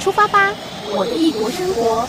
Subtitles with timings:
[0.00, 0.50] 出发吧，
[0.96, 2.08] 我的异国生活。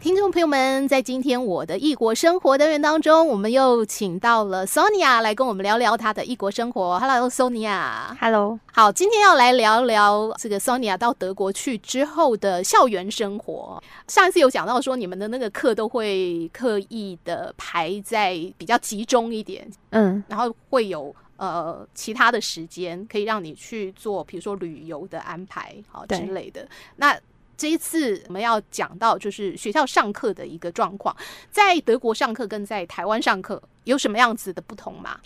[0.00, 6.98] 听众朋友们，在今天我的异国生活单元当中，我们又请到了 Sonia 来跟我们聊聊她的异国生活。
[6.98, 8.16] Hello，Sonia。
[8.18, 8.58] Hello。
[8.72, 13.82] 好，今天要来聊聊这个 Sonia 到德国去之后的校园生活。
[14.08, 21.14] 上一次有讲到说，你们的那个课都会刻意的排在比较集中一点，嗯，然后会有
[21.46, 26.68] 呃其他的时间可以让你去做，比如说旅游的安排，好之类的。
[26.96, 27.18] 那
[27.56, 31.16] 这一次我们要讲到就是学校上课的一个状况，
[31.50, 35.20] 在德国上课跟在台湾上课有什么样子的不同吗？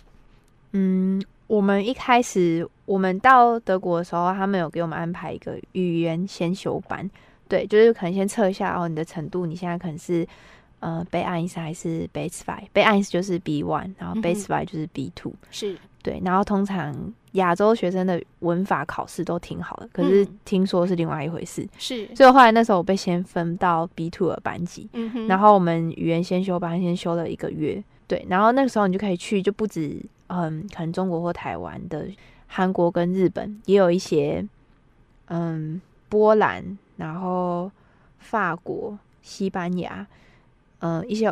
[0.73, 7.09] 嗯，我们一开始我们到德国的时候，他们有给我们安排一个语言先修班，
[7.47, 10.27] 对，就是可能先测一下哦你的程度，你现在可能是
[10.81, 15.75] 呃 B1 还是 B2，B1 就是 B one，然后 B2 就是 B two，是。
[16.01, 21.67] 对，然后通常亚洲学生的文法考试都挺好的，可是听说是另外一回事。
[21.77, 24.89] 是、嗯，所以后来那时候我被先分到 B two 的班级，
[25.27, 32.07] 然后我们语言先修班先修了一个月，对，然后那个时候你就可以去，就不止嗯，可能中国或台湾的，
[32.47, 34.47] 韩国跟日本也有一些，
[35.27, 37.69] 嗯，波兰，然后
[38.19, 40.07] 法国、西班牙，
[40.79, 41.29] 嗯，一些。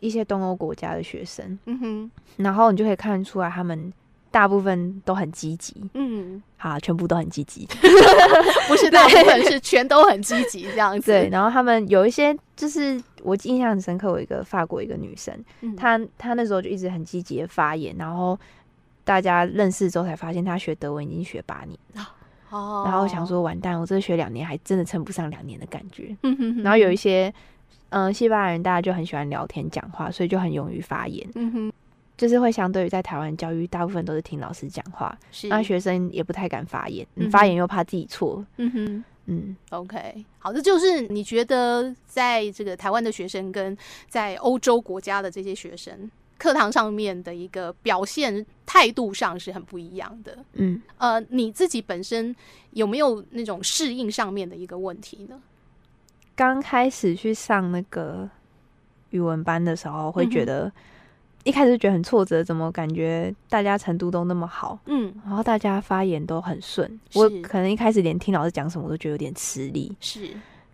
[0.00, 3.92] 一些东欧国家的学生，嗯哼，然后你就可以看出来，他们
[4.30, 7.66] 大部分都很积极，嗯，好，全部都很积极，
[8.68, 11.10] 不是大部分，是全都很积极这样子。
[11.10, 18.38] 对，然后他们有一些，就是我印象很深刻，有一个法国一个女生，嗯、她她那时候就一直很积极的发言，然后
[19.02, 22.08] 大家认识之后才发现，她学德文已经学八年了，
[22.50, 27.32] 哦，然后想说完蛋，我这学两年还真的称不上两年的感觉，嗯哼哼，然后有一些。
[27.90, 31.26] 嗯，西班牙人大家就很喜欢聊天讲话，所以就很勇于发言。
[31.34, 31.72] 嗯哼，
[32.16, 38.44] 就是会相对于在台湾教育，大部分都是听老师讲话，是那学生也不太敢发言，嗯、发言又怕自己错。
[38.56, 43.76] 嗯哼，嗯，OK，好，这就是你觉得在这个台湾的学生跟
[44.08, 50.38] 在欧洲国家的这些学生课堂上面的一个表现态度上是很不一样的。
[50.52, 52.34] 嗯，呃，你自己本身
[52.72, 55.40] 有没有那种适应上面的一个问题呢？
[56.38, 58.30] 刚开始去上那个
[59.10, 60.70] 语文班的时候，会觉得
[61.42, 70.30] 一开始觉得很挫折，怎么感觉大家程度都那么好，嗯，然后大家发言都很顺，我可能一开始连听老师讲什么我都觉得有点吃力，是。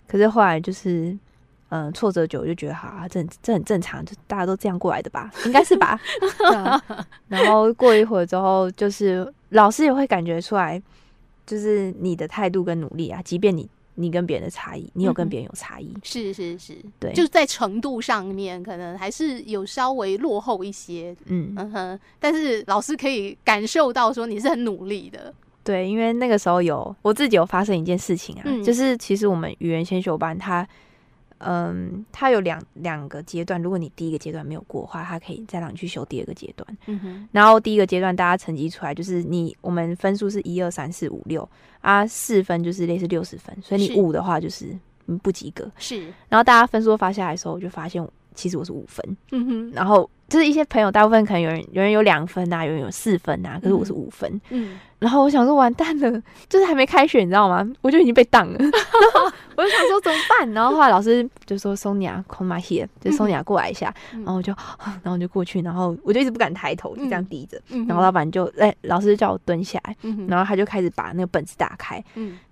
[0.07, 1.19] 可是后来就是，
[1.71, 5.99] 嗯，挫折久就觉得好啊，这这很正常，就大家都这样过来的吧，应该是吧。
[7.27, 10.83] 然后过一会儿之后，就是老师也会感觉出来，
[11.47, 13.67] 就是你的态度跟努力啊，即便你。
[13.95, 21.55] 你跟别人的差异，你有跟别人有差异，嗯，是是是，对，就是在程度上面可能还是有稍微落后一些，嗯。
[21.57, 30.67] 嗯哼，但是老师可以感受到说你是很努力的，对，因为那个时候有我自己有发生一件事情啊，嗯，就是其实我们语言先修班它。
[31.45, 33.61] 嗯，它有两两个阶段。
[33.63, 36.79] 如果你第一个阶段没有过的话，它可以再让你去修第二个阶段。
[36.87, 37.29] 嗯哼。
[37.33, 41.49] 然后第一个阶段大家成绩出来，就是你我们分数是一二三四五六
[41.81, 44.77] 啊，四分就是类似六十分，所以你五的话就是
[45.23, 45.71] 不及格。
[45.79, 46.07] 是。
[46.29, 49.17] 然后大家分数发下来的时候，我就发现其实我是五分。
[49.33, 49.71] 嗯哼。
[49.73, 54.31] 然后就是一些朋友，大部分可能有人有人有两分啊，有人有四分啊，可是我是五分。
[54.51, 54.73] 嗯。
[54.73, 57.63] 嗯然后我想说完蛋了，就是还没开学，你知道吗？
[57.83, 58.59] 我就已经被挡了。
[59.55, 60.51] 我就想说怎么办？
[60.55, 63.95] 然后后来老师就说 Sonia come here，就 Sonia 过来一下。
[64.13, 64.51] 然后我就，
[64.83, 67.61] 然后我就过去，然后我就一直不敢抬头，就这样低着。
[67.87, 69.95] 然后老板就哎，老师就叫我蹲下来，
[70.27, 72.03] 然后他就开始把那个本子打开，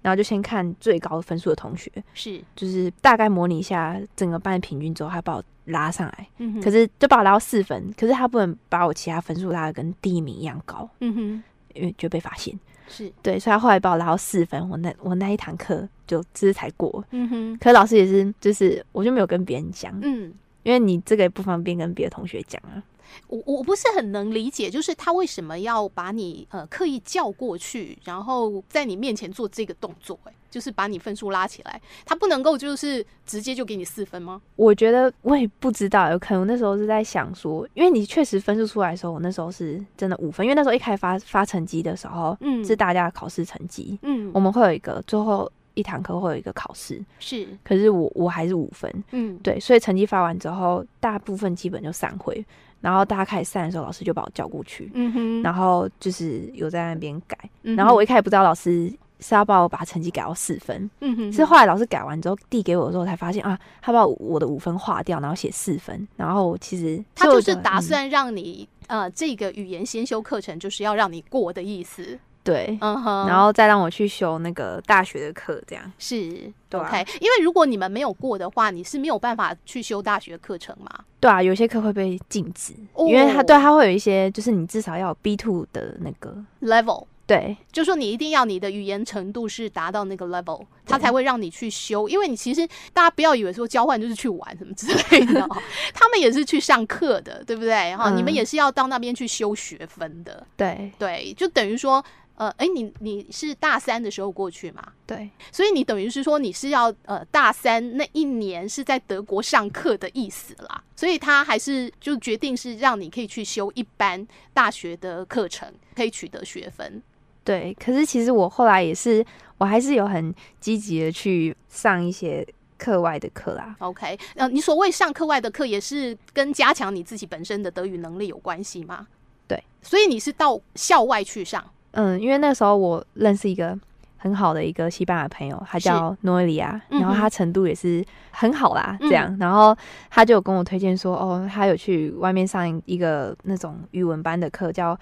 [0.03, 6.29] 然后就先看最高分数的同学，是就是大概模拟一下整个班的平均之后，他把我拉上来。
[6.63, 10.89] 可是就把我拉到四分，可是他不能把我其他分数拉的跟第一名一样高。
[11.01, 11.43] 嗯哼。
[11.75, 17.59] 因为就被发现，是对，所以他后来把我拉到四分，我那我那一堂课就这是才过，嗯哼。
[17.59, 20.33] 可是老师也是，就是我就没有跟别人讲，嗯，
[20.63, 22.83] 因为你这个也不方便跟别的同学讲啊。
[23.29, 30.19] 我我不是很能理解，就是他为什么要把你呃刻意叫过去，然后在你面前做这个动作？
[30.25, 34.41] 哎，就是把你分数拉起来，他不能够就是直接就给你四分吗？
[34.57, 52.45] 我觉得我也不知道，有可能那时候是在想说，因为你确实分数出来的时候，我那时候是真的五分，因为那时候一开始发发成绩的时候，嗯，是大家的考试成绩，嗯，我们会有一个最后一堂课会有一个考试，是，可是我我还是五分，嗯，对，所以成绩发完之后，大部分基本就散会。
[52.83, 76.31] 然后大家开始散的时候，老师就把我叫过去，嗯哼，然后就是有在那边改，嗯、然后我一开始不知道老师是要把我把成绩改到四分，嗯哼，是后来老师改完之后递给我的时候才发现啊，他把我的五分划掉，然后写四分，然后其实他就是打算让你、嗯、呃这个语言先修课程就是要让你过的意思，对，嗯哼，然后再让我去修那个大学的课，这样是
[76.69, 76.87] 对、啊。
[76.87, 80.91] OK，因为如果你们没有过的话，你是没有办法去修大学课程嘛？
[81.21, 87.07] 对啊，有些课会被禁止，哦、因为它对它会有一些，就是你至少要有 B two 的那个 level。
[87.25, 92.09] 对，就说你一定要你的语言程度是达到那个 level，他才会让你去修。
[92.09, 95.49] 因为你其实大家不要以为说交换就是去玩什么之类的，
[95.95, 97.95] 他们也是去上课的，对不对？
[97.97, 100.45] 哈、嗯，你们也是要到那边去修学分的。
[100.57, 102.05] 对对，就等于说，
[102.43, 104.83] 呃，哎，你你是大三的时候过去嘛？
[105.07, 110.83] 对，所以你等于是说你是要呃大三那一年是在德国上课的意思啦。
[110.97, 117.01] 所以他还是就决定是让你可以去修一般大学的课程，可以取得学分。
[117.45, 119.25] 对，可是其实我后来也是，
[119.59, 122.45] 我还是有很积极的去上一些
[122.77, 123.77] 课外的课啦。
[123.79, 129.07] OK，呃，你所谓上课外的课，也是跟加强你自己本身的德语能力有关系吗？
[129.47, 131.65] 对，所以你是到校外去上？
[131.93, 133.79] 嗯，因为那时候我认识一个
[134.19, 139.77] 很好的一个西班牙朋友，他叫诺利亚，然后他程度也是很好啦，嗯、这样，然后
[140.11, 144.99] 他就跟我推荐说，哦，他有去外面上一个那种语文班的课，叫。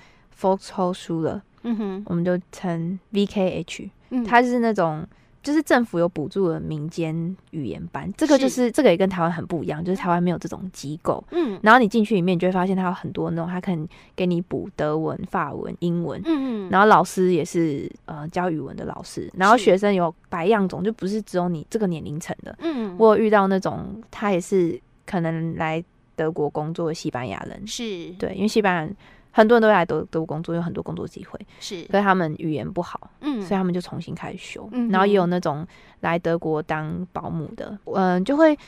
[1.64, 5.06] 嗯哼，我们就称 VKH，嗯，它是那种
[5.42, 8.70] 就是政府有补助的民间语言班，这个就是。
[8.70, 25.82] 这个也跟台湾很不一样，就是台湾没有这种机构，嗯，然后你进去里面，你就会发现它有很多那种，它可能给你补德文、法文、英文，嗯嗯，然后老师也是呃教语文的老师，然后学生有百样种，就不是只有你这个年龄层的，嗯，我有遇到那种他也是可能来
[26.16, 28.10] 德国工作的西班牙人，是。
[28.18, 28.96] 对，因为西班牙人。
[29.30, 35.66] 很多人都来德德国工作，有很多工作机会，是，所以他们语言不好，嗯，所以他们就重新开始修，嗯，然后也有那种
[36.00, 38.58] 来德国当保姆的，嗯，就会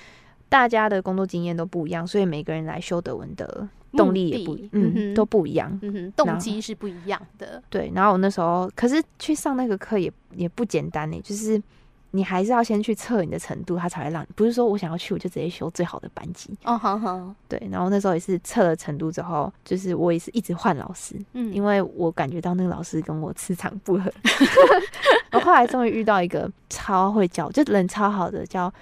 [0.49, 7.91] 大家的工作经验都不一样，所以每个人来修德文的动力也不，嗯，嗯，都不一样，嗯哼，动机是不一样的，对。
[7.95, 11.63] 然后我那时候，可是去上那个课也也不简单呢，就是。
[12.15, 14.29] 你还是要先去测你的程度，他才会让你。
[14.37, 16.57] 不是说我想要去，我就直接修最好的班级。
[16.65, 17.35] 哦，好好。
[17.49, 24.13] 对，然后那时候也是测了程度之后，就是我也是一直换老师，嗯，因为我感觉到那个老师跟我磁场不合。
[25.33, 28.73] 我后来终于遇到一个超会教，就人超好的，叫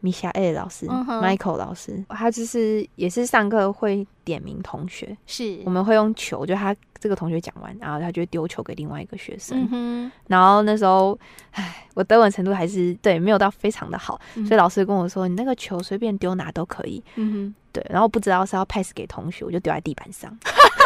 [0.00, 6.74] 米夏艾老师、uh -huh.，Michael 老师，他就是也是上课会点名同学，是我们会用球，就他。
[7.02, 9.66] 这个同学讲完，然后他就丢球给另外一个学生。
[9.72, 11.18] 嗯、然后那时候，
[11.52, 17.02] 唉，我德文程度还是对没有到非常的好，嗯、所以老师跟我说：“你那个球随便丢哪都可以。
[17.14, 17.82] 嗯哼”对。
[17.88, 20.30] 然后不知道是要 pass 给同学，我就丢在地板上，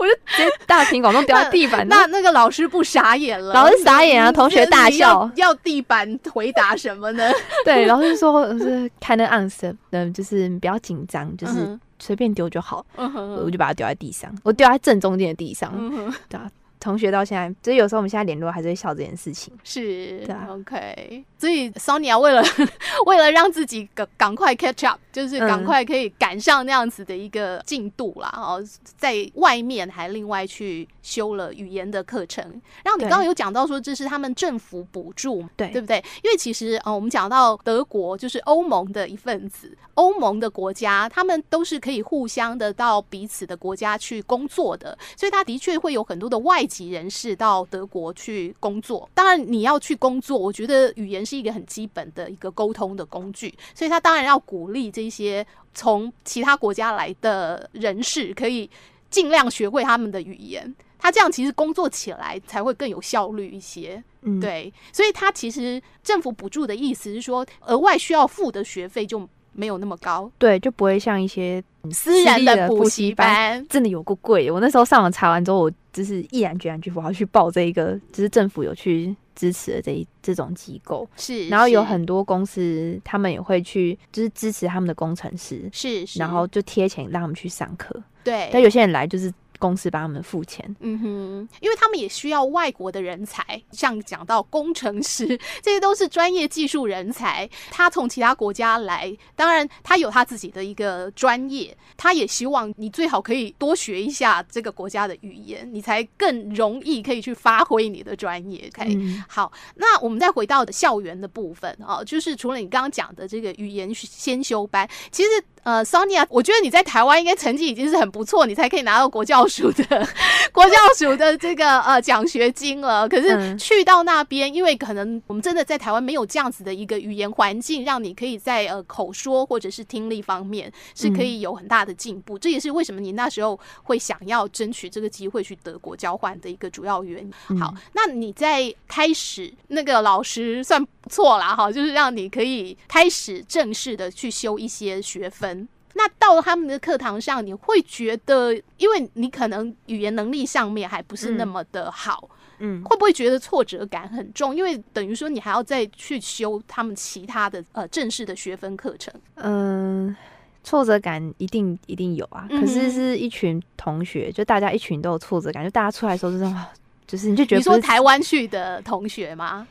[0.00, 1.86] 我就直接大庭广众丢在地板。
[1.86, 3.54] 那 那，那个老师不傻眼了？
[3.54, 4.32] 老师傻眼啊！
[4.32, 5.30] 同学大笑。
[5.36, 7.30] 要，要地板回答什么呢？
[7.64, 11.52] 对，老师说是 kind of answer，嗯，就是不要紧张，就是。
[11.60, 13.20] 嗯随便丢就好，uh -huh.
[13.44, 16.14] 我就把它丢在地上，我丢在正中间的地上，uh -huh.
[16.30, 16.50] 对啊。
[16.80, 19.52] 同学到现在，所以有时候我们现在联络还是会笑这件事情。
[19.62, 21.24] 是，对啊，OK。
[21.38, 22.42] 所以 Sonia 为了
[23.06, 28.32] 为了让自己赶赶快 catch up，就是赶快可以赶上那样子的一个进度啦。
[28.34, 32.42] 哦、嗯，在外面还另外去修了语言的课程。
[32.82, 36.02] 然后你刚刚有讲到说这是他们政府补助，对对不对？
[36.22, 46.66] 因为其实啊、呃，我们讲到德国就是欧盟的一份子，欧盟的国家他们都是可以互相的到彼此的国家去工作的，所以他的确会有很多的外。
[46.70, 58.70] 籍人士到德国去工作，当然你要去工作，我觉得语言是一个很基本的一个沟通的工具，所以他当然要鼓励这些从其他国家来的人士可以
[59.10, 64.02] 尽量学会他们的语言，他这样其实工作起来才会更有效率一些。
[64.22, 74.50] 嗯，对，所以他其实政府补助的意思是说，额外需要付的学费就没有那么高，对，就不会像一些私人的补习班真的有够贵。
[74.50, 81.08] 我那时候上网查完之后，我就是毅然决然去，我要去报这一个，就是政府有去支持的这一这种机构。
[81.16, 88.02] 是，然后有很多公司，他们也会去，就是支持他们的工程师，是，是，然后就贴钱让他们去上课。
[88.22, 89.32] 对，但有些人来就是。
[89.60, 97.48] 公司帮他们付钱，嗯哼，因为他们也需要外国的人才，像讲到工程师， 这些都是专业技术人才。
[97.70, 108.70] 他从其他国家来，当然他有他自己的一个专业，他也希望你最好可以多学一下这个国家的语言，你才更容易可以去发挥你的专业。
[108.74, 115.28] OK，嗯，好，那我们再回到的校园的部分啊，就是除了你刚刚讲的这个语言先修班，其实
[115.62, 119.84] 呃，Sonia，我觉得你在台湾应该成绩已经是很不错，你才可以拿到国教署的
[120.52, 123.08] 国教署的这个呃奖学金了。
[123.08, 132.38] 可是去到那边，因为可能我们真的在台湾没有这样子的一个语言环境，让你可以在呃口说或者是听力方面是可以有很大的进步。
[132.38, 137.58] 这也是为什么你那时候会想要争取这个机会去德国交换的一个主要原因。
[137.58, 145.68] 好，那你在开始那个老师算不错啦，哈，就是让你可以开始正式的去修一些学分。
[146.02, 152.26] 那到了他们的课堂上，你会觉得，因为你可能语言能力上面还不是那么的好，
[152.58, 154.56] 嗯，会不会觉得挫折感很重？
[154.56, 159.12] 因为等于说你还要再去修他们其他的呃正式的学分课程。
[159.34, 160.16] 嗯，
[160.64, 162.48] 挫折感一定一定有啊。
[162.48, 166.54] 可是是一群同学，就大家一群都有挫折感，就大家出来的时候就是，
[167.06, 169.68] 就是你就觉得，你说台湾去的同学吗？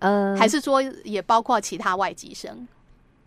[0.00, 2.68] 呃，还是说也包括其他外籍生？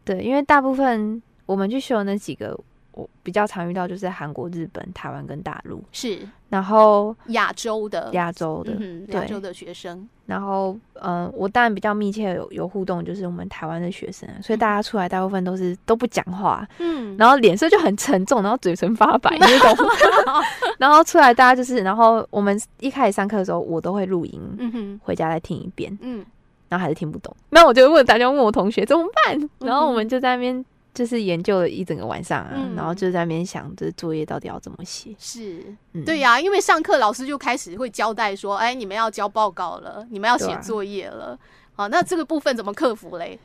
[0.03, 1.19] 对，因为大部分。
[1.45, 2.57] 我们去修那几个，
[2.91, 8.73] 我比较常遇到就是韩国、日本、台湾跟大陆是，然后亚洲的亚洲的
[9.09, 19.87] 亚洲的学生，然后嗯、呃，我当然比较密切有有互动，就是我们台湾的学生，所以大家出来大部分都是都不讲话，嗯，然后脸色就很沉重，然后嘴唇发白那种，
[20.79, 26.25] 然后出来大家就是，然后我们一开始上课的时候，我都会录音，嗯哼，回家再听一遍，嗯，
[26.69, 30.63] 然后还是听不懂，那我就问大家问我同学怎么办，然后我们就在那边。
[30.95, 35.13] 就是研究了一整个晚上啊，嗯、然后就在那边想着作业到底要怎么写。
[35.19, 35.61] 是，
[35.91, 41.37] 嗯、对呀、啊，因为上课老师就开始会交代说，哎，你们要交报告了，你们要写作业了。
[41.73, 43.37] 好、啊，那这个部分怎么克服嘞？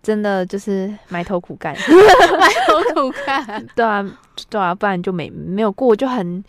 [0.00, 1.74] 真的就是埋头苦干，
[2.38, 3.66] 埋头苦干。
[3.74, 4.18] 对啊，
[4.48, 6.44] 对啊，不然就没没有过，就很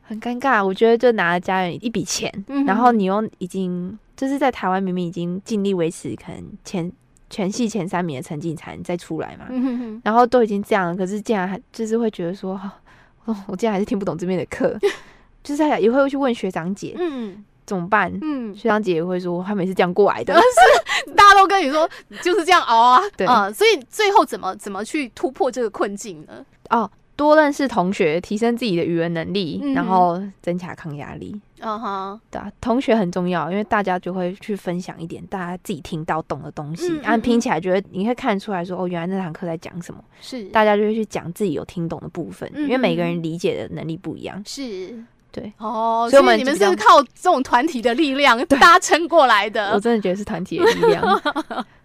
[0.00, 0.64] 很尴尬。
[0.64, 6.90] 我觉得就拿了家人一笔钱，嗯、然后你又已经就是在台湾明明已经尽力维持，可能前。
[7.30, 10.02] 全系前三名的成绩才能再出来嘛，嗯、哼哼。
[10.04, 12.60] 然后都已经这样了，可是竟然还就是会觉得说，
[13.24, 14.76] 哦，我竟然还是听不懂这边的课，
[15.42, 18.12] 就是也会去问学长姐，嗯，怎么办？
[18.20, 20.34] 嗯，学长姐也会说，他们也是这样过来的，
[21.06, 21.88] 是大家都跟你说
[22.20, 23.26] 就是这样熬啊，对。
[23.26, 26.44] 啊、呃，所以最后怎么怎么去突破这个困境呢？
[26.70, 26.90] 哦。
[27.20, 31.38] 多认识同学，提升自己的语文能力，嗯、然后增强抗压力。
[31.58, 32.20] 嗯哼、uh，huh.
[32.30, 40.02] 对啊，同学很重要，因为大家就会去分享一点大家自己听到懂的东西，然后拼起来，觉得你会看出来说，哦，原来那堂课在讲什么。
[40.22, 44.42] 是，大家就会去讲自己有听懂的部分，嗯、因为每个人理解的能力不一样。
[44.46, 44.98] 是，
[45.30, 45.52] 对。
[45.58, 49.72] 哦，所以我们你们是靠这种团体的力量搭撑过来的。
[49.74, 51.22] 我真的觉得是团体的力量。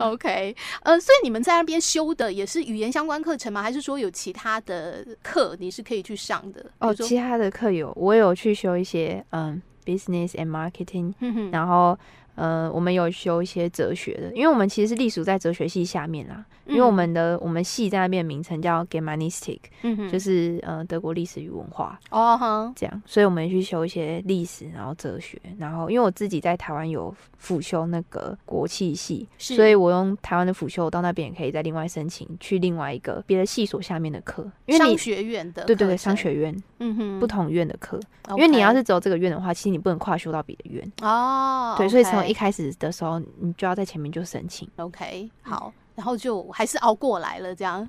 [0.00, 3.62] OK，呃，所以你们在那边修的也是语言相关课程吗？
[3.62, 6.64] 还是说有其他的课你是可以去上的？
[6.78, 11.14] 哦，其他的课有，我有去修一些，嗯，business and marketing，
[11.50, 11.98] 然后。
[12.34, 16.44] 呃，我们有修一些哲学的，因为我们其实是隶属在哲学系下面啦。
[16.66, 38.00] 嗯、因为我们的我们系在那边名称叫 Germanistik，嗯，就是呃德国历史与文化哦，哈，这样，所以我们去修一些历史，然后哲学，然后因为我自己在台湾有辅修那个国际系，所以我用台湾的辅修，到那边也可以再另外申请去另外一个别的系所下面的课，因为你商学院的，对对对，商学院，嗯哼，不同院的课.
[38.30, 44.68] 因为你要是走这个院的话，其实你不能跨修到别的院哦，对.所以从一开始的时候，你就要在前面就申请。
[44.76, 47.88] OK，好，然后就还是熬过来了，这样。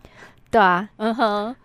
[0.51, 1.56] 对啊，嗯哼。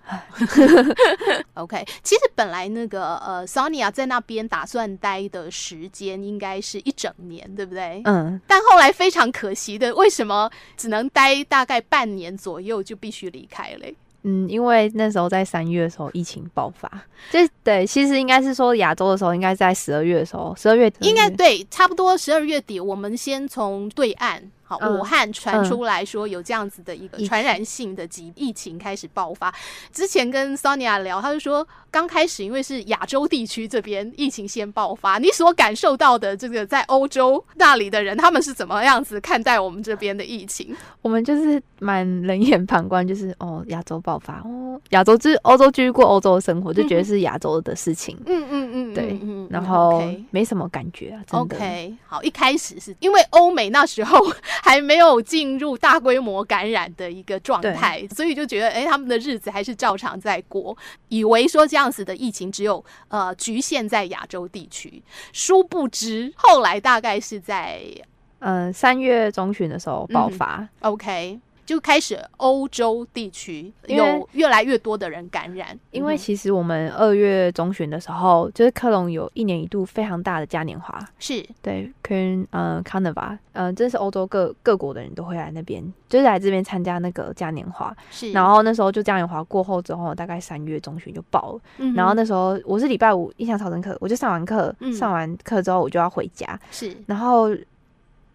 [1.55, 8.01] OK，其实本来那个呃，Sonia 在那边打算待的时间应该是一整年，对不对？
[8.05, 8.41] 嗯。
[8.47, 13.95] 但后来非常可惜的，为什么只能待大概半年左右就必须离开嘞？
[14.23, 16.91] 嗯，因为那时候在三月的时候疫情爆发，
[17.31, 24.51] 就对，其实应该是说亚洲的时候，应该在十二月的时候，十二月应该对，差不多十二月底，我们先从对岸。
[24.71, 29.53] 好，武汉传出来说有这样子的一个传染性的疾疫情开始爆发。
[29.93, 40.73] 之前跟 Sonia 聊，他就说刚开始因为是亚洲地区这边疫情先爆发，你所感受到的这个在欧洲那里的人，他们是怎么样子看待我们这边的疫情？
[41.03, 48.17] 我们就是蛮冷眼旁观，就是哦，亚洲爆发哦，亚洲就是欧洲继续过欧洲的生活，就觉得是亚洲的事情。
[48.27, 50.01] 嗯嗯嗯，对，然后
[50.31, 51.21] 没什么感觉啊。
[51.33, 54.17] OK，好，一开始是因为欧美那时候。
[54.63, 60.77] 还没有进入大规模感染的一个状态，所以就觉得，哎、欸，他们的日子还是照常在过，
[61.09, 65.03] 以为说这样子的疫情只有呃局限在亚洲地区，
[65.33, 67.83] 殊不知后来大概是在
[68.41, 70.57] 嗯三月中旬的时候爆发。
[70.59, 71.41] 嗯、OK。
[71.71, 75.79] 就开始欧洲地区有越来越多的人感染。
[75.93, 87.97] 因为其实我们二月中旬的时候，就是克隆有一年一度非常大的嘉年华，是对，跟呃 Carnival，呃，真是欧洲各各国的人都会来那边，就是来这边参加那个嘉年华。
[88.11, 91.61] 是，然后那时候就嘉年华过后之后，大概三月中旬就爆了。
[91.79, 96.59] 嗯、然后那时候我是礼拜五印象超深刻，我就上完课，嗯、上完课之后我就要回家。
[96.73, 97.49] 是，然后。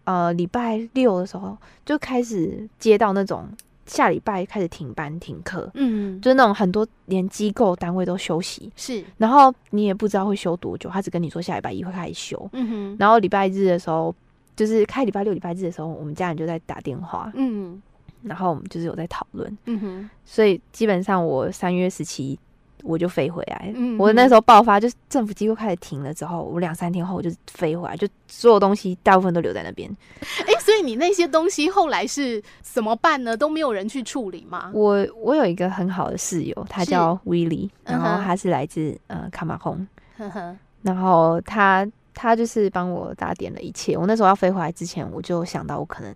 [0.06, 3.44] 呃，礼拜六的时候就开始接到那种
[3.86, 14.14] 下礼拜开始停班停课，嗯，就是那种很多连机构单位都休息，是，然后你也不知道会休多久，他只跟你说下礼拜一会开始休，嗯哼，然后礼拜日的时候，
[14.54, 17.82] 就是开礼拜六、礼拜日的时候，我们家人就在打电话，嗯，
[18.22, 22.38] 然后我们就是有在讨论，嗯哼，所以基本上我三月十七。
[22.86, 29.90] 我就飞回来，嗯、我那时候爆发，就是政府机构开始停了之后，我两三天后我就飞回来，就所有东西大部分都留在那边。
[30.20, 33.36] 哎、欸，所以你那些东西后来是怎么办呢？
[33.36, 34.70] 都没有人去处理吗？
[34.72, 39.86] 我我有一个很好的室友，他叫威利，然后他是来自呃卡马洪，
[40.82, 43.96] 然后他他就是帮我打点了一切。
[43.96, 46.14] 我那时候要飞回来之前，我就想到我可能。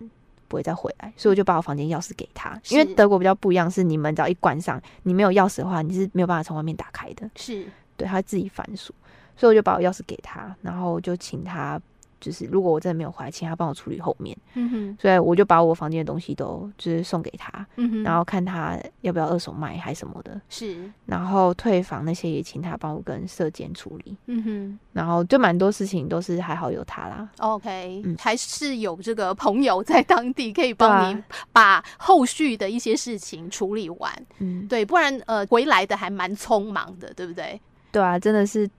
[0.51, 2.59] 不会再回来，所以我就把我房间钥匙给他。
[2.67, 7.29] 因为德国比较不一样，是你门只要一关上，你没有钥匙的话，你是没有办法从外面打开的。
[7.37, 7.65] 是，
[7.95, 8.93] 对，他自己反锁，
[9.37, 11.79] 所以我就把我钥匙给他，然后就请他。
[12.21, 14.37] 就是如果我真的没有回来，请他帮我处理后面。
[14.53, 20.39] 嗯哼，所以我就把我房间的东西都就是送给他，嗯哼，然后看他要不要二手卖还什么的。
[20.47, 24.15] 是，然后退房那些也请他帮我跟社监处理。
[24.27, 27.27] 嗯哼，然后就蛮多事情都是还好有他啦。
[27.39, 34.25] OK，嗯，还是有这个朋友在当地可以帮你把后续的一些事情处理完。
[34.37, 37.59] 嗯，对，不然呃回来的还蛮匆忙的，对不对？
[37.91, 38.69] 对啊，真的是。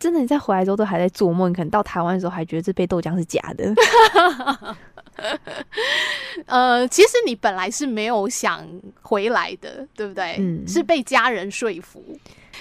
[0.00, 3.74] 真的，你在回来之后都还在做梦，可能到台湾的时候还觉得这杯豆浆是假的。
[6.46, 8.66] 呃，其实你本来是没有想
[9.02, 10.36] 回来的，对不对？
[10.38, 12.02] 嗯，是被家人说服，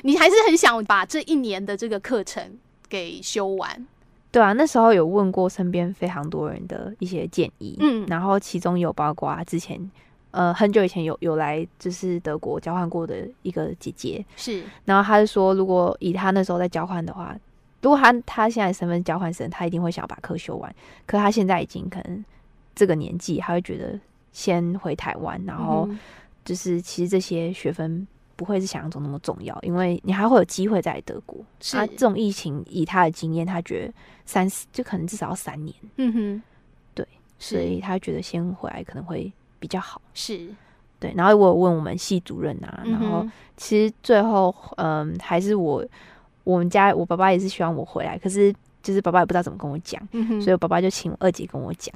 [0.01, 3.87] 你还是很想把这一年的这个课程给修完。
[4.29, 9.89] 对啊，那时候有问过身边非常多人的一些建议，嗯，然后其中有包括之前。
[10.31, 17.35] 呃，很久以前有有来就是德国交换过的一个姐姐，是，然后她就说，如果以她那时候在交换的话，
[17.81, 20.73] 如果她她现在身份交换生，他一定会想要把课修完。
[21.07, 22.23] 可她现在已经可能
[22.75, 23.99] 这个年纪，她会觉得
[24.31, 25.89] 先回台湾，然后
[26.45, 31.43] 就是其实这些学分不会是想象中那么重要，因为你还会有机会在德国。
[31.59, 33.93] 是，他这种疫情，以她的经验，她觉得
[34.27, 35.75] 三就可能至少要三年。
[35.97, 36.43] 嗯哼，
[36.93, 37.07] 对，
[37.39, 39.33] 所以她觉得先回来可能会。
[39.59, 40.01] 比较好。
[40.13, 40.47] 是，
[40.99, 43.25] 对，然后我有问我们系主任啊，嗯、然后
[43.57, 45.85] 其实最后嗯还是我
[46.43, 50.01] 我们家我爸爸也是希望我回来，可是就是爸爸也不知道怎么跟我讲，
[50.41, 51.93] 所以我爸爸就请我二姐跟我讲，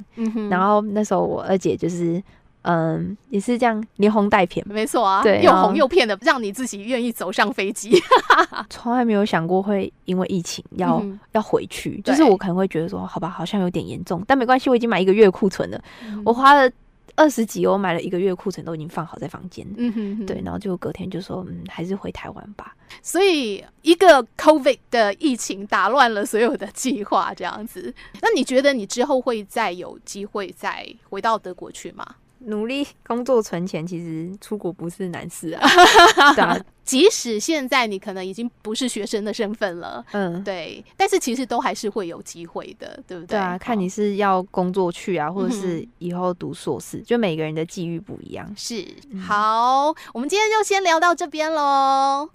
[0.50, 2.22] 然后那时候我二姐就是
[2.64, 7.98] 嗯也是这样连哄带骗，没错啊，对，又哄又骗的，让你自己愿意走上飞机，
[8.70, 16.70] 从来没有想过会因为疫情要、嗯、要回去，就是我可能会觉得说好吧，好像有点严重，但没关系，我已经买一个月库存了，嗯、我花了。
[17.16, 19.66] 二十几，我买了一个月库存都已经放好在房间。
[19.78, 22.76] 嗯哼哼，对，然后就隔天就说，嗯，还是回台湾吧。
[23.02, 27.94] 所以一个 COVID 的疫情打乱了所有的计划，这样子。
[28.22, 32.16] 那你觉得你之后会再有机会再回到德国去吗？
[32.46, 35.68] 努力工作存钱，其实出国不是难事啊。
[36.36, 43.38] 对啊，即使现在你可能已经不是学生的身份了，嗯，对，但是其实都还是会有机会的，对不对？
[43.38, 48.54] 对啊，看你是要工作去啊，或者是以后读硕士，嗯、就每个人的际遇不一样。
[48.58, 48.86] 是，
[49.26, 52.30] 好，我们今天就先聊到这边喽。